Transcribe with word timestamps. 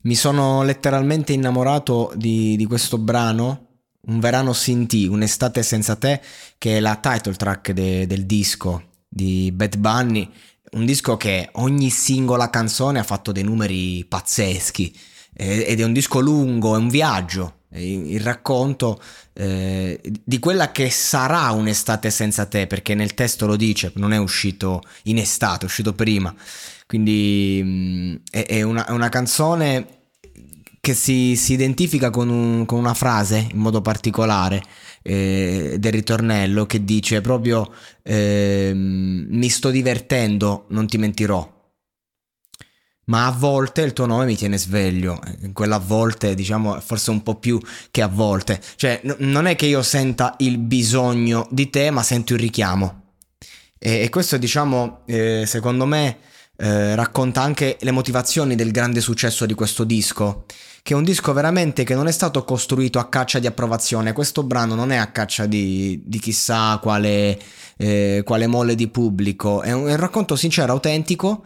Mi 0.00 0.14
sono 0.14 0.62
letteralmente 0.62 1.32
innamorato 1.32 2.12
di, 2.14 2.56
di 2.56 2.64
questo 2.66 2.98
brano, 2.98 3.66
Un 4.08 4.20
verano 4.20 4.52
sin 4.52 4.86
te, 4.86 5.06
Un'estate 5.06 5.62
senza 5.62 5.96
te, 5.96 6.20
che 6.56 6.76
è 6.76 6.80
la 6.80 6.96
title 6.96 7.34
track 7.34 7.72
de, 7.72 8.06
del 8.06 8.24
disco 8.24 8.90
di 9.08 9.50
Bad 9.52 9.76
Bunny, 9.76 10.30
un 10.72 10.84
disco 10.84 11.16
che 11.16 11.48
ogni 11.52 11.90
singola 11.90 12.50
canzone 12.50 12.98
ha 12.98 13.04
fatto 13.04 13.32
dei 13.32 13.42
numeri 13.42 14.04
pazzeschi 14.04 14.94
ed 15.32 15.80
è 15.80 15.84
un 15.84 15.92
disco 15.92 16.20
lungo, 16.20 16.74
è 16.74 16.78
un 16.78 16.88
viaggio, 16.88 17.57
il 17.70 18.20
racconto 18.20 19.00
eh, 19.34 20.00
di 20.24 20.38
quella 20.38 20.72
che 20.72 20.90
sarà 20.90 21.50
un'estate 21.50 22.10
senza 22.10 22.46
te, 22.46 22.66
perché 22.66 22.94
nel 22.94 23.14
testo 23.14 23.46
lo 23.46 23.56
dice, 23.56 23.92
non 23.96 24.12
è 24.12 24.16
uscito 24.16 24.82
in 25.04 25.18
estate, 25.18 25.62
è 25.62 25.66
uscito 25.66 25.92
prima. 25.92 26.34
Quindi 26.86 27.60
mh, 27.62 27.68
mm, 27.68 28.14
è, 28.30 28.46
è, 28.46 28.62
una, 28.62 28.86
è, 28.86 28.92
una, 28.92 29.10
canzone 29.10 29.86
che 30.80 30.94
si, 30.94 31.36
si 31.36 31.52
identifica 31.52 32.08
con, 32.10 32.30
un, 32.30 32.64
con, 32.64 32.78
una 32.78 32.94
frase 32.94 33.48
in 33.52 33.58
modo 33.58 33.82
particolare 33.82 34.62
eh, 35.02 35.76
del 35.78 35.92
ritornello 35.92 36.64
che 36.64 36.84
dice 36.84 37.20
proprio 37.20 37.70
eh, 38.02 38.72
mi 38.74 39.48
sto 39.50 39.70
divertendo, 39.70 40.64
non 40.70 40.86
ti 40.86 40.96
mentirò. 40.96 41.56
Ma 43.08 43.26
a 43.26 43.30
volte 43.30 43.82
il 43.82 43.92
tuo 43.92 44.06
nome 44.06 44.26
mi 44.26 44.36
tiene 44.36 44.58
sveglio, 44.58 45.18
quella 45.52 45.76
a 45.76 45.80
volte 45.80 46.34
diciamo 46.34 46.78
forse 46.80 47.10
un 47.10 47.22
po' 47.22 47.36
più 47.36 47.60
che 47.90 48.02
a 48.02 48.08
volte, 48.08 48.60
cioè 48.76 49.00
n- 49.04 49.16
non 49.18 49.46
è 49.46 49.56
che 49.56 49.66
io 49.66 49.82
senta 49.82 50.34
il 50.38 50.58
bisogno 50.58 51.46
di 51.50 51.70
te 51.70 51.90
ma 51.90 52.02
sento 52.02 52.34
il 52.34 52.40
richiamo. 52.40 53.02
E, 53.78 54.02
e 54.02 54.08
questo 54.10 54.36
diciamo 54.36 55.02
eh, 55.06 55.44
secondo 55.46 55.86
me 55.86 56.18
eh, 56.60 56.96
racconta 56.96 57.40
anche 57.40 57.76
le 57.80 57.92
motivazioni 57.92 58.56
del 58.56 58.72
grande 58.72 59.00
successo 59.00 59.46
di 59.46 59.54
questo 59.54 59.84
disco, 59.84 60.44
che 60.82 60.92
è 60.92 60.96
un 60.96 61.04
disco 61.04 61.32
veramente 61.32 61.84
che 61.84 61.94
non 61.94 62.08
è 62.08 62.12
stato 62.12 62.44
costruito 62.44 62.98
a 62.98 63.08
caccia 63.08 63.38
di 63.38 63.46
approvazione, 63.46 64.12
questo 64.12 64.42
brano 64.42 64.74
non 64.74 64.90
è 64.90 64.96
a 64.96 65.12
caccia 65.12 65.46
di, 65.46 66.02
di 66.04 66.18
chissà 66.18 66.78
quale, 66.82 67.38
eh, 67.76 68.22
quale 68.24 68.46
mole 68.48 68.74
di 68.74 68.88
pubblico, 68.88 69.62
è 69.62 69.72
un, 69.72 69.86
è 69.86 69.92
un 69.92 69.96
racconto 69.98 70.34
sincero, 70.34 70.72
autentico, 70.72 71.44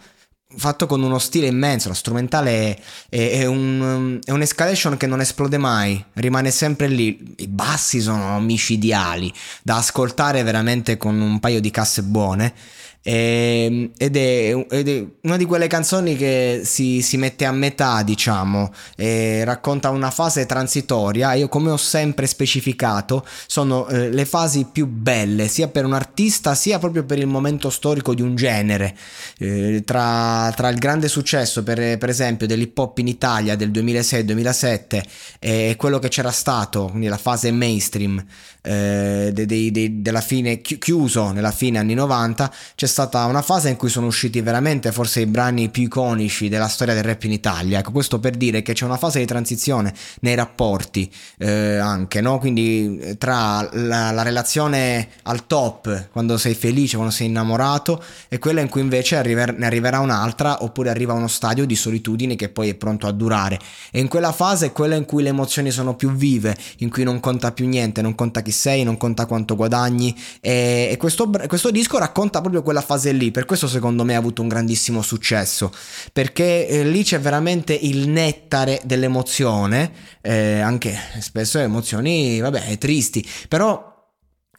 fatto 0.56 0.86
con 0.86 1.02
uno 1.02 1.18
stile 1.18 1.46
immenso, 1.46 1.88
la 1.88 1.94
strumentale 1.94 2.78
è, 3.08 3.30
è, 3.30 3.44
un, 3.46 4.18
è, 4.24 4.30
un'escalation 4.30 4.96
che 4.96 5.06
non 5.06 5.20
esplode 5.20 5.58
mai, 5.58 6.02
rimane 6.14 6.50
sempre 6.50 6.88
lì, 6.88 7.34
i 7.38 7.48
bassi 7.48 8.00
sono 8.00 8.40
micidiali, 8.40 9.32
da 9.62 9.76
ascoltare 9.76 10.42
veramente 10.42 10.96
con 10.96 11.20
un 11.20 11.40
paio 11.40 11.60
di 11.60 11.70
casse 11.70 12.02
buone 12.02 12.54
ehm, 13.02 13.90
ed, 13.96 14.16
è, 14.16 14.66
ed, 14.70 14.88
è, 14.88 15.06
una 15.22 15.36
di 15.36 15.44
quelle 15.44 15.66
canzoni 15.66 16.16
che 16.16 16.62
si, 16.64 17.02
si 17.02 17.16
mette 17.16 17.44
a 17.44 17.52
metà, 17.52 18.02
diciamo, 18.02 18.72
racconta 18.96 19.90
una 19.90 20.10
fase 20.10 20.46
transitoria. 20.46 21.34
Io, 21.34 21.48
come 21.48 21.70
ho 21.70 21.76
sempre 21.76 22.26
specificato, 22.26 23.26
sono 23.46 23.88
eh, 23.88 24.10
le 24.10 24.24
fasi 24.24 24.66
più 24.70 24.86
belle, 24.86 25.48
sia 25.48 25.68
per 25.68 25.84
un 25.84 25.92
artista, 25.92 26.54
sia 26.54 26.78
proprio 26.78 27.04
per 27.04 27.18
il 27.18 27.26
momento 27.26 27.70
storico 27.70 28.14
di 28.14 28.22
un 28.22 28.34
genere. 28.34 28.96
Eh, 29.38 29.82
tra, 29.84 30.52
tra, 30.54 30.68
il 30.68 30.78
grande 30.78 31.08
successo, 31.08 31.62
per, 31.62 31.98
per, 31.98 32.08
esempio, 32.08 32.46
dell'hip 32.46 32.76
hop 32.78 32.98
in 32.98 33.08
Italia 33.08 33.56
del 33.56 33.70
2006-2007 33.70 35.02
e 35.38 35.74
quello 35.76 35.98
che 35.98 36.08
c'era 36.08 36.30
stato, 36.30 36.86
quindi 36.86 37.08
la 37.08 37.18
fase 37.18 37.50
mainstream 37.50 38.24
eh, 38.62 39.30
de, 39.32 39.44
de, 39.44 39.70
de, 39.70 40.02
della 40.02 40.20
fine, 40.20 40.60
chiuso 40.60 41.32
nella 41.32 41.50
fine 41.50 41.78
anni 41.78 41.94
90, 41.94 42.52
c'è 42.76 42.86
stata 42.86 43.24
una 43.26 43.42
fase 43.42 43.68
in 43.68 43.76
cui 43.76 43.88
sono 43.88 44.06
usciti 44.06 44.40
veramente 44.40 44.92
forse 44.92 45.20
i 45.20 45.26
brani 45.26 45.68
più 45.68 45.82
iconici 45.82 46.48
della 46.48 46.68
storia 46.68 46.94
del 46.94 47.02
rap 47.02 47.24
in 47.24 47.32
Italia. 47.32 47.80
Ecco, 47.80 47.90
questo 47.90 48.20
per 48.20 48.36
dire 48.36 48.62
che 48.62 48.72
c'è 48.72 48.84
una 48.84 48.96
fase 48.96 49.18
di 49.18 49.26
transizione 49.26 49.92
nei 50.20 50.36
rapporti 50.36 51.10
eh, 51.38 51.76
anche, 51.76 52.20
no? 52.20 52.38
Quindi 52.38 52.98
eh, 53.00 53.18
tra 53.18 53.68
la, 53.72 54.12
la, 54.12 54.22
relazione 54.22 55.08
al 55.22 55.46
top, 55.46 56.10
quando 56.12 56.38
sei 56.38 56.54
felice, 56.54 56.96
quando 56.96 57.12
sei 57.12 57.26
innamorato, 57.26 58.02
e 58.28 58.38
quella 58.38 58.60
in 58.60 58.68
cui 58.68 58.80
invece 58.80 59.16
arriver, 59.16 59.56
ne 59.58 59.66
arriverà 59.66 59.98
un'altra, 59.98 60.62
oppure 60.62 60.90
arriva 60.90 61.12
uno 61.12 61.28
stadio 61.28 61.66
di 61.66 61.74
solitudine 61.74 62.36
che 62.36 62.48
poi 62.48 62.68
è 62.68 62.74
pronto 62.74 63.08
a 63.08 63.12
durare. 63.12 63.58
E 63.90 63.98
in 63.98 64.06
quella 64.06 64.32
fase 64.32 64.66
è 64.66 64.72
quella 64.72 64.94
in 64.94 65.04
cui 65.04 65.24
le 65.24 65.30
emozioni 65.30 65.72
sono 65.72 65.96
più 65.96 66.12
vive, 66.12 66.56
in 66.78 66.90
cui 66.90 67.02
non 67.02 67.18
conta 67.18 67.50
più 67.50 67.66
niente, 67.66 68.02
non 68.02 68.14
conta 68.14 68.40
chi 68.40 68.51
sei, 68.52 68.84
non 68.84 68.96
conta 68.96 69.26
quanto 69.26 69.56
guadagni. 69.56 70.16
E, 70.40 70.88
e 70.90 70.96
questo, 70.96 71.30
questo 71.46 71.70
disco 71.70 71.98
racconta 71.98 72.40
proprio 72.40 72.62
quella 72.62 72.80
fase 72.80 73.12
lì, 73.12 73.30
per 73.30 73.44
questo 73.44 73.66
secondo 73.66 74.04
me 74.04 74.14
ha 74.14 74.18
avuto 74.18 74.42
un 74.42 74.48
grandissimo 74.48 75.02
successo, 75.02 75.72
perché 76.12 76.68
eh, 76.68 76.84
lì 76.84 77.02
c'è 77.02 77.20
veramente 77.20 77.74
il 77.74 78.08
nettare 78.08 78.80
dell'emozione, 78.84 79.92
eh, 80.20 80.60
anche 80.60 80.96
spesso 81.20 81.58
emozioni, 81.58 82.40
vabbè, 82.40 82.78
tristi, 82.78 83.26
però 83.48 83.91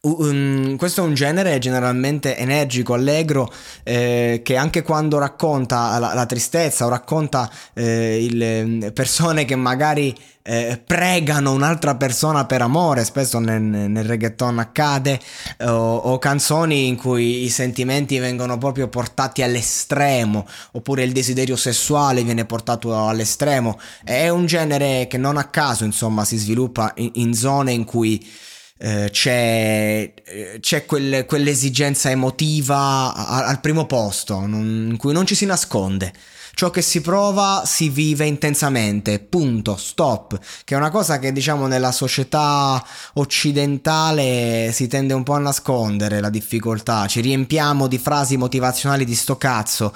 Um, 0.06 0.76
questo 0.76 1.02
è 1.02 1.08
un 1.08 1.14
genere 1.14 1.60
generalmente 1.60 2.36
energico, 2.36 2.94
allegro, 2.94 3.50
eh, 3.84 4.42
che 4.44 4.58
anche 4.58 4.82
quando 4.82 5.18
racconta 5.18 5.98
la, 5.98 6.14
la 6.14 6.26
tristezza 6.26 6.86
o 6.86 6.90
racconta 6.90 7.50
eh, 7.74 8.22
il, 8.22 8.92
persone 8.92 9.46
che 9.46 9.56
magari 9.56 10.14
eh, 10.42 10.82
pregano 10.86 11.54
un'altra 11.54 11.96
persona 11.96 12.44
per 12.44 12.62
amore, 12.62 13.06
spesso 13.06 13.40
nel, 13.40 13.62
nel 13.62 14.04
reggaeton 14.04 14.60
accade, 14.60 15.22
o, 15.62 15.96
o, 15.96 16.18
canzoni 16.20 16.88
in 16.88 16.98
cui 16.98 17.44
i 17.46 17.50
sentimenti 17.50 18.20
vengono 18.20 18.58
proprio 18.58 18.90
portati 18.90 19.42
all'estremo, 19.42 20.46
oppure 20.74 21.04
il 21.04 21.14
desiderio 21.14 21.56
sessuale 21.56 22.24
viene 22.24 22.44
portato 22.44 23.08
all'estremo. 23.08 23.80
È 24.04 24.28
un 24.28 24.48
genere 24.48 25.08
che 25.08 25.18
non 25.18 25.38
a 25.38 25.46
caso, 25.46 25.86
insomma, 25.86 26.26
si 26.26 26.36
sviluppa 26.36 26.92
in, 26.98 27.12
in 27.14 27.34
zone 27.34 27.72
in 27.72 27.86
cui 27.86 28.52
eh, 28.84 29.10
c'è, 29.12 30.14
eh, 30.26 30.58
c'è 30.60 30.86
quel, 30.86 31.26
quell'esigenza 31.26 32.10
emotiva 32.10 33.14
al, 33.16 33.44
al 33.44 33.62
primo 33.62 33.86
posto, 33.86 34.46
non, 34.46 34.90
in 34.92 34.98
cui 34.98 35.14
non 35.14 35.26
ci 35.26 35.36
si 35.36 35.46
nasconde. 35.46 36.12
Ciò 36.54 36.70
che 36.70 36.82
si 36.82 37.00
prova 37.00 37.64
si 37.66 37.88
vive 37.90 38.26
intensamente, 38.26 39.20
punto, 39.20 39.78
stop, 39.78 40.38
che 40.66 40.76
è 40.76 40.78
una 40.78 40.92
cosa 40.92 41.18
che 41.18 41.32
diciamo 41.32 41.66
nella 41.66 41.94
società 41.94 42.84
occidentale 43.14 44.70
si 44.74 44.88
tende 44.88 45.14
un 45.14 45.24
po' 45.24 45.34
a 45.34 45.40
nascondere 45.40 46.20
la 46.20 46.30
difficoltà, 46.30 47.08
ci 47.08 47.22
riempiamo 47.22 47.88
di 47.88 47.98
frasi 47.98 48.36
motivazionali 48.36 49.06
di 49.06 49.16
sto 49.16 49.38
cazzo. 49.38 49.96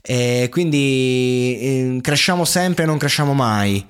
E 0.00 0.48
quindi 0.50 1.58
eh, 1.60 1.98
cresciamo 2.00 2.44
sempre 2.44 2.84
e 2.84 2.86
non 2.86 2.98
cresciamo 2.98 3.34
mai. 3.34 3.84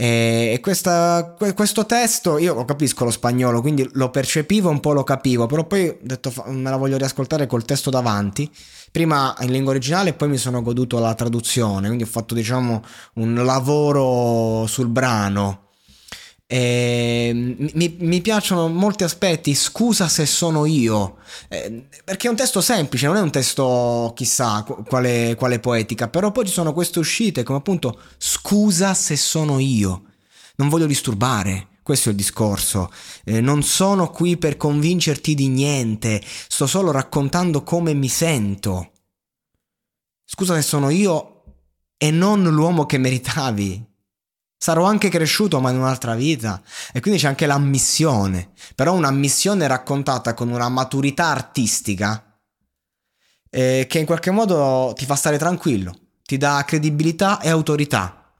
E 0.00 0.60
questa, 0.62 1.34
questo 1.56 1.84
testo, 1.84 2.38
io 2.38 2.54
lo 2.54 2.64
capisco 2.64 3.02
lo 3.02 3.10
spagnolo, 3.10 3.60
quindi 3.60 3.88
lo 3.94 4.10
percepivo 4.10 4.70
un 4.70 4.78
po' 4.78 4.92
lo 4.92 5.02
capivo, 5.02 5.46
però 5.46 5.64
poi 5.64 5.88
ho 5.88 5.96
detto 6.00 6.32
me 6.46 6.70
la 6.70 6.76
voglio 6.76 6.96
riascoltare 6.96 7.48
col 7.48 7.64
testo 7.64 7.90
davanti. 7.90 8.48
Prima 8.92 9.34
in 9.40 9.50
lingua 9.50 9.72
originale 9.72 10.10
e 10.10 10.14
poi 10.14 10.28
mi 10.28 10.36
sono 10.36 10.62
goduto 10.62 11.00
la 11.00 11.14
traduzione, 11.14 11.86
quindi 11.88 12.04
ho 12.04 12.06
fatto 12.06 12.32
diciamo 12.32 12.80
un 13.14 13.44
lavoro 13.44 14.68
sul 14.68 14.86
brano 14.86 15.67
eh, 16.50 17.30
mi, 17.74 17.96
mi, 17.98 18.20
piacciono 18.22 18.68
molti 18.68 19.04
aspetti, 19.04 19.54
scusa 19.54 20.08
se 20.08 20.24
sono 20.24 20.64
io, 20.64 21.18
eh, 21.48 21.86
perché 22.02 22.26
è 22.26 22.30
un 22.30 22.36
testo 22.36 22.62
semplice, 22.62 23.06
non 23.06 23.16
è 23.16 23.20
un 23.20 23.30
testo 23.30 24.12
chissà 24.16 24.64
quale, 24.86 25.34
quale 25.36 25.60
poetica, 25.60 26.08
però 26.08 26.32
poi 26.32 26.46
ci 26.46 26.52
sono 26.52 26.72
queste 26.72 27.00
uscite 27.00 27.42
come 27.42 27.58
appunto 27.58 28.00
scusa 28.16 28.94
se 28.94 29.16
sono 29.16 29.58
io, 29.58 30.04
non 30.56 30.70
voglio 30.70 30.86
disturbare, 30.86 31.68
questo 31.82 32.08
è 32.08 32.12
il 32.12 32.18
discorso. 32.18 32.90
Eh, 33.24 33.42
non 33.42 33.62
sono 33.62 34.10
qui 34.10 34.38
per 34.38 34.56
convincerti 34.56 35.34
di 35.34 35.48
niente, 35.48 36.22
sto 36.24 36.66
solo 36.66 36.90
raccontando 36.90 37.62
come 37.62 37.92
mi 37.92 38.08
sento. 38.08 38.92
Scusa 40.24 40.54
se 40.54 40.62
sono 40.62 40.88
io 40.88 41.42
e 41.98 42.10
non 42.10 42.42
l'uomo 42.42 42.86
che 42.86 42.96
meritavi. 42.96 43.87
Sarò 44.60 44.84
anche 44.84 45.08
cresciuto 45.08 45.60
ma 45.60 45.70
in 45.70 45.78
un'altra 45.78 46.16
vita 46.16 46.60
e 46.92 47.00
quindi 47.00 47.20
c'è 47.20 47.28
anche 47.28 47.46
l'ammissione, 47.46 48.50
però 48.74 48.92
un'ammissione 48.94 49.66
raccontata 49.68 50.34
con 50.34 50.48
una 50.48 50.68
maturità 50.68 51.26
artistica 51.26 52.40
eh, 53.50 53.86
che 53.88 53.98
in 53.98 54.06
qualche 54.06 54.32
modo 54.32 54.92
ti 54.96 55.04
fa 55.04 55.14
stare 55.14 55.38
tranquillo, 55.38 55.94
ti 56.24 56.36
dà 56.36 56.64
credibilità 56.66 57.40
e 57.40 57.48
autorità. 57.48 58.34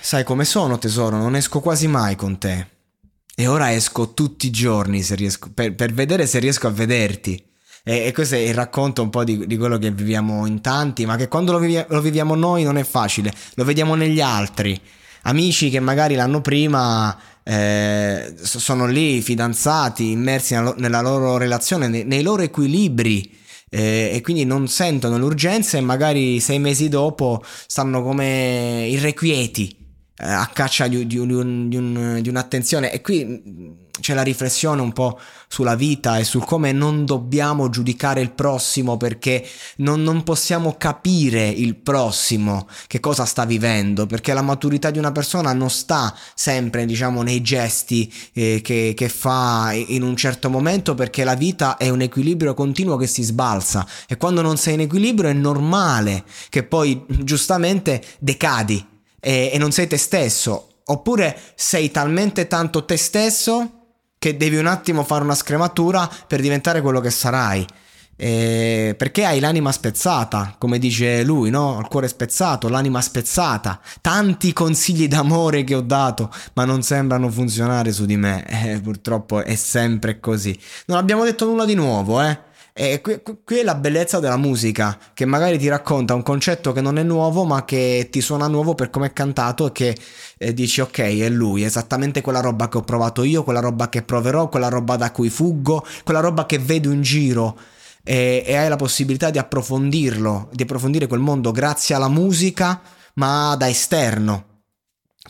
Sai 0.00 0.22
come 0.22 0.44
sono 0.44 0.78
tesoro, 0.78 1.16
non 1.16 1.34
esco 1.34 1.60
quasi 1.60 1.88
mai 1.88 2.14
con 2.14 2.38
te. 2.38 2.76
E 3.34 3.46
ora 3.46 3.72
esco 3.72 4.14
tutti 4.14 4.46
i 4.46 4.50
giorni 4.50 5.02
riesco, 5.10 5.50
per, 5.52 5.74
per 5.74 5.92
vedere 5.92 6.26
se 6.26 6.38
riesco 6.38 6.68
a 6.68 6.70
vederti. 6.70 7.44
E, 7.84 8.06
e, 8.06 8.12
questo 8.12 8.34
è 8.34 8.38
il 8.38 8.54
racconto 8.54 9.02
un 9.02 9.10
po' 9.10 9.24
di, 9.24 9.46
di, 9.46 9.56
quello 9.56 9.78
che 9.78 9.90
viviamo 9.90 10.46
in 10.46 10.60
tanti, 10.60 11.06
ma 11.06 11.16
che 11.16 11.28
quando 11.28 11.52
lo, 11.52 11.58
vivi, 11.58 11.82
lo 11.88 12.00
viviamo 12.00 12.34
noi 12.34 12.62
non 12.62 12.76
è 12.78 12.84
facile, 12.84 13.32
lo 13.54 13.64
vediamo 13.64 13.94
negli 13.94 14.20
altri. 14.20 14.80
Amici 15.22 15.70
che 15.70 15.80
magari 15.80 16.14
l'anno 16.14 16.40
prima 16.40 17.16
eh, 17.42 18.34
sono 18.40 18.86
lì 18.86 19.20
fidanzati, 19.20 20.10
immersi 20.10 20.54
nella 20.54 21.00
loro 21.00 21.36
relazione, 21.36 21.88
nei, 21.88 22.04
nei 22.04 22.22
loro 22.22 22.42
equilibri. 22.42 23.36
Eh, 23.70 24.12
e 24.14 24.20
quindi 24.22 24.46
non 24.46 24.66
sentono 24.66 25.18
l'urgenza 25.18 25.76
e 25.76 25.82
magari 25.82 26.40
sei 26.40 26.58
mesi 26.58 26.88
dopo 26.88 27.44
stanno 27.66 28.02
come 28.02 28.86
irrequieti 28.88 29.87
a 30.18 30.46
caccia 30.52 30.88
di, 30.88 31.06
di, 31.06 31.18
un, 31.18 31.68
di, 31.68 31.76
un, 31.76 32.18
di 32.20 32.28
un'attenzione. 32.28 32.92
E 32.92 33.00
qui 33.00 33.86
c'è 34.00 34.14
la 34.14 34.22
riflessione 34.22 34.80
un 34.80 34.92
po' 34.92 35.18
sulla 35.48 35.74
vita 35.74 36.18
e 36.18 36.24
sul 36.24 36.44
come 36.44 36.72
non 36.72 37.04
dobbiamo 37.04 37.68
giudicare 37.68 38.20
il 38.20 38.30
prossimo 38.30 38.96
perché 38.96 39.44
non, 39.76 40.02
non, 40.02 40.22
possiamo 40.22 40.76
capire 40.78 41.48
il 41.48 41.74
prossimo 41.74 42.68
che 42.86 43.00
cosa 43.00 43.24
sta 43.24 43.44
vivendo 43.44 44.06
perché 44.06 44.32
la 44.34 44.42
maturità 44.42 44.90
di 44.90 44.98
una 44.98 45.10
persona 45.10 45.52
non 45.52 45.70
sta 45.70 46.14
sempre 46.34 46.84
diciamo 46.84 47.22
nei 47.22 47.40
gesti 47.40 48.12
eh, 48.34 48.60
che, 48.62 48.92
che 48.94 49.08
fa 49.08 49.72
in 49.72 50.02
un 50.02 50.16
certo 50.16 50.50
momento 50.50 50.94
perché 50.94 51.24
la 51.24 51.34
vita 51.34 51.76
è 51.76 51.88
un 51.88 52.02
equilibrio 52.02 52.54
continuo 52.54 52.96
che 52.96 53.06
si 53.06 53.22
sbalza. 53.22 53.86
E 54.06 54.16
quando 54.16 54.42
non 54.42 54.56
sei 54.56 54.74
in 54.74 54.80
equilibrio 54.80 55.30
è 55.30 55.34
normale 55.34 56.24
che 56.48 56.62
poi 56.62 57.04
giustamente 57.08 58.02
decadi 58.18 58.96
e, 59.20 59.50
e 59.52 59.58
non 59.58 59.72
sei 59.72 59.86
te 59.86 59.96
stesso 59.96 60.68
oppure 60.90 61.38
sei 61.54 61.90
talmente 61.90 62.46
tanto 62.46 62.84
te 62.84 62.96
stesso 62.96 63.72
che 64.18 64.36
devi 64.36 64.56
un 64.56 64.66
attimo 64.66 65.04
fare 65.04 65.22
una 65.22 65.34
scrematura 65.34 66.10
per 66.26 66.40
diventare 66.40 66.80
quello 66.80 67.00
che 67.00 67.10
sarai. 67.10 67.66
Eh, 68.20 68.96
perché 68.98 69.24
hai 69.24 69.38
l'anima 69.38 69.70
spezzata, 69.70 70.56
come 70.58 70.80
dice 70.80 71.22
lui, 71.22 71.50
no? 71.50 71.78
Il 71.80 71.86
cuore 71.86 72.08
spezzato, 72.08 72.68
l'anima 72.68 73.00
spezzata. 73.00 73.80
Tanti 74.00 74.52
consigli 74.52 75.06
d'amore 75.06 75.62
che 75.62 75.76
ho 75.76 75.82
dato, 75.82 76.32
ma 76.54 76.64
non 76.64 76.82
sembrano 76.82 77.30
funzionare 77.30 77.92
su 77.92 78.04
di 78.06 78.16
me. 78.16 78.44
Eh, 78.68 78.80
purtroppo 78.80 79.44
è 79.44 79.54
sempre 79.54 80.18
così. 80.18 80.58
Non 80.86 80.98
abbiamo 80.98 81.22
detto 81.22 81.44
nulla 81.44 81.64
di 81.64 81.74
nuovo, 81.74 82.20
eh? 82.20 82.46
E 82.80 83.00
qui, 83.00 83.20
qui, 83.42 83.58
è 83.58 83.64
la 83.64 83.74
bellezza 83.74 84.20
della 84.20 84.36
musica, 84.36 84.96
che 85.12 85.24
magari 85.24 85.58
ti 85.58 85.66
racconta 85.66 86.14
un 86.14 86.22
concetto 86.22 86.70
che 86.70 86.80
non 86.80 86.96
è 86.96 87.02
nuovo, 87.02 87.42
ma 87.42 87.64
che 87.64 88.06
ti 88.08 88.20
suona 88.20 88.46
nuovo 88.46 88.76
per 88.76 88.88
come 88.88 89.06
è 89.06 89.12
cantato 89.12 89.66
e 89.66 89.72
che 89.72 89.98
eh, 90.38 90.54
dici 90.54 90.80
ok, 90.80 90.98
è 91.00 91.28
lui, 91.28 91.64
è 91.64 91.66
esattamente 91.66 92.20
quella 92.20 92.38
roba 92.38 92.68
che 92.68 92.76
ho 92.76 92.82
provato 92.82 93.24
io, 93.24 93.42
quella 93.42 93.58
roba 93.58 93.88
che 93.88 94.02
proverò, 94.02 94.48
quella 94.48 94.68
roba 94.68 94.94
da 94.94 95.10
cui 95.10 95.28
fuggo, 95.28 95.84
quella 96.04 96.20
roba 96.20 96.46
che 96.46 96.60
vedo 96.60 96.92
in 96.92 97.02
giro. 97.02 97.58
E, 98.04 98.44
e 98.46 98.54
hai 98.54 98.68
la 98.68 98.76
possibilità 98.76 99.30
di 99.30 99.38
approfondirlo, 99.38 100.48
di 100.52 100.62
approfondire 100.62 101.08
quel 101.08 101.18
mondo 101.18 101.50
grazie 101.50 101.96
alla 101.96 102.08
musica, 102.08 102.80
ma 103.14 103.56
da 103.56 103.68
esterno 103.68 104.47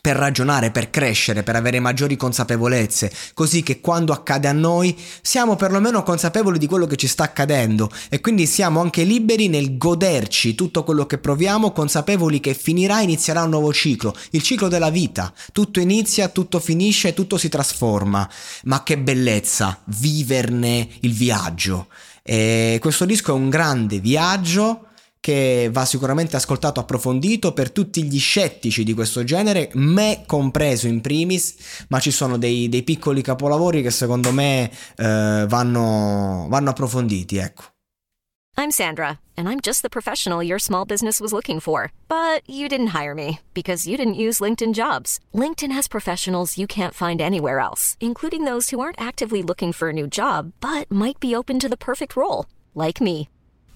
per 0.00 0.16
ragionare, 0.16 0.70
per 0.70 0.90
crescere, 0.90 1.42
per 1.42 1.56
avere 1.56 1.80
maggiori 1.80 2.16
consapevolezze, 2.16 3.12
così 3.34 3.62
che 3.62 3.80
quando 3.80 4.12
accade 4.12 4.48
a 4.48 4.52
noi 4.52 4.96
siamo 5.22 5.56
perlomeno 5.56 6.02
consapevoli 6.02 6.58
di 6.58 6.66
quello 6.66 6.86
che 6.86 6.96
ci 6.96 7.06
sta 7.06 7.24
accadendo 7.24 7.90
e 8.08 8.20
quindi 8.20 8.46
siamo 8.46 8.80
anche 8.80 9.02
liberi 9.04 9.48
nel 9.48 9.76
goderci 9.76 10.54
tutto 10.54 10.84
quello 10.84 11.06
che 11.06 11.18
proviamo, 11.18 11.72
consapevoli 11.72 12.40
che 12.40 12.54
finirà 12.54 13.00
e 13.00 13.04
inizierà 13.04 13.42
un 13.42 13.50
nuovo 13.50 13.72
ciclo, 13.72 14.14
il 14.30 14.42
ciclo 14.42 14.68
della 14.68 14.90
vita. 14.90 15.32
Tutto 15.52 15.80
inizia, 15.80 16.28
tutto 16.28 16.60
finisce, 16.60 17.14
tutto 17.14 17.36
si 17.36 17.48
trasforma. 17.48 18.28
Ma 18.64 18.82
che 18.82 18.98
bellezza 18.98 19.80
viverne 19.84 20.88
il 21.00 21.12
viaggio. 21.12 21.88
E 22.22 22.78
questo 22.80 23.04
disco 23.04 23.32
è 23.32 23.34
un 23.34 23.48
grande 23.48 24.00
viaggio 24.00 24.87
che 25.20 25.68
va 25.72 25.84
sicuramente 25.84 26.36
ascoltato 26.36 26.80
approfondito 26.80 27.52
per 27.52 27.70
tutti 27.70 28.02
gli 28.04 28.18
scettici 28.18 28.84
di 28.84 28.94
questo 28.94 29.24
genere, 29.24 29.70
me 29.74 30.22
compreso 30.26 30.86
in 30.86 31.00
primis, 31.00 31.86
ma 31.88 32.00
ci 32.00 32.10
sono 32.10 32.38
dei, 32.38 32.68
dei 32.68 32.82
piccoli 32.82 33.22
capolavori 33.22 33.82
che 33.82 33.90
secondo 33.90 34.32
me 34.32 34.70
eh, 34.96 35.44
vanno, 35.48 36.46
vanno 36.48 36.70
approfonditi, 36.70 37.36
ecco. 37.36 37.64
I'm 38.58 38.72
Sandra, 38.72 39.20
and 39.36 39.48
I'm 39.48 39.60
just 39.60 39.82
the 39.82 39.88
professional 39.88 40.42
your 40.42 40.58
small 40.58 40.84
business 40.84 41.20
was 41.20 41.32
looking 41.32 41.60
for. 41.60 41.92
But 42.08 42.42
you 42.50 42.68
didn't 42.68 42.88
hire 42.88 43.14
me 43.14 43.38
because 43.54 43.86
you 43.86 43.96
didn't 43.96 44.22
use 44.26 44.40
LinkedIn 44.40 44.74
jobs. 44.74 45.20
LinkedIn 45.32 45.70
has 45.70 45.86
professionals 45.86 46.58
you 46.58 46.66
can't 46.66 46.92
find 46.92 47.20
anywhere 47.20 47.60
else, 47.60 47.96
including 48.00 48.46
those 48.46 48.70
who 48.70 48.80
aren't 48.80 49.00
actively 49.00 49.44
looking 49.44 49.72
for 49.72 49.90
a 49.90 49.92
new 49.92 50.08
job, 50.08 50.52
but 50.60 50.90
might 50.90 51.20
be 51.20 51.36
open 51.36 51.60
to 51.60 51.68
the 51.68 51.76
perfect 51.76 52.16
role, 52.16 52.46
like 52.74 53.00
me. 53.00 53.28